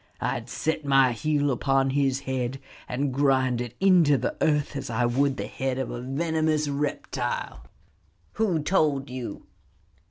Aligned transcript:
I 0.19 0.39
would 0.39 0.49
set 0.49 0.83
my 0.83 1.11
heel 1.11 1.51
upon 1.51 1.91
his 1.91 2.21
head 2.21 2.59
and 2.89 3.13
grind 3.13 3.61
it 3.61 3.75
into 3.79 4.17
the 4.17 4.35
earth 4.41 4.75
as 4.75 4.89
I 4.89 5.05
would 5.05 5.37
the 5.37 5.45
head 5.45 5.77
of 5.77 5.91
a 5.91 6.01
venomous 6.01 6.67
reptile." 6.69 7.67
"Who 8.33 8.63
told 8.63 9.11
you?" 9.11 9.45